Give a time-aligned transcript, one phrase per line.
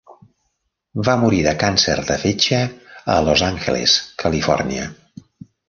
[1.07, 2.63] Va morir de càncer de fetge
[3.17, 4.91] a Los Angeles, Califòrnia.